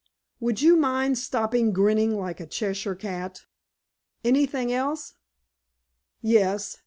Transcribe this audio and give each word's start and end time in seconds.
Would 0.39 0.63
you 0.63 0.77
mind 0.77 1.19
stopping 1.19 1.71
grinning 1.73 2.17
like 2.17 2.39
a 2.39 2.47
Cheshire 2.47 2.95
cat?" 2.95 3.43
"Anything 4.23 4.73
else?" 4.73 5.13
"Yes. 6.23 6.79